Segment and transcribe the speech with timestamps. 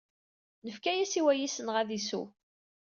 [0.65, 2.25] Nefka-as i wayis-nneɣ ad isew.